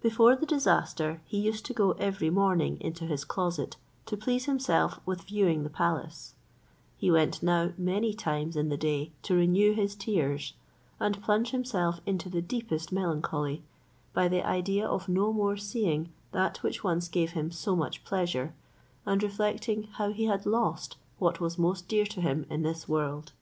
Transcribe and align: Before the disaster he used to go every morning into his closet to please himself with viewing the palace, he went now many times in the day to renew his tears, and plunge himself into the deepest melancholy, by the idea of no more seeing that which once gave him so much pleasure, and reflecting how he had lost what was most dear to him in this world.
Before 0.00 0.34
the 0.34 0.46
disaster 0.46 1.20
he 1.26 1.36
used 1.40 1.66
to 1.66 1.74
go 1.74 1.92
every 1.98 2.30
morning 2.30 2.80
into 2.80 3.04
his 3.04 3.22
closet 3.22 3.76
to 4.06 4.16
please 4.16 4.46
himself 4.46 4.98
with 5.04 5.20
viewing 5.24 5.62
the 5.62 5.68
palace, 5.68 6.32
he 6.96 7.10
went 7.10 7.42
now 7.42 7.72
many 7.76 8.14
times 8.14 8.56
in 8.56 8.70
the 8.70 8.78
day 8.78 9.12
to 9.24 9.34
renew 9.34 9.74
his 9.74 9.94
tears, 9.94 10.54
and 10.98 11.22
plunge 11.22 11.50
himself 11.50 12.00
into 12.06 12.30
the 12.30 12.40
deepest 12.40 12.92
melancholy, 12.92 13.62
by 14.14 14.26
the 14.26 14.42
idea 14.42 14.88
of 14.88 15.06
no 15.06 15.34
more 15.34 15.58
seeing 15.58 16.10
that 16.32 16.62
which 16.62 16.82
once 16.82 17.06
gave 17.06 17.32
him 17.32 17.50
so 17.50 17.76
much 17.76 18.02
pleasure, 18.06 18.54
and 19.04 19.22
reflecting 19.22 19.82
how 19.98 20.10
he 20.12 20.24
had 20.24 20.46
lost 20.46 20.96
what 21.18 21.40
was 21.40 21.58
most 21.58 21.86
dear 21.88 22.06
to 22.06 22.22
him 22.22 22.46
in 22.48 22.62
this 22.62 22.88
world. 22.88 23.32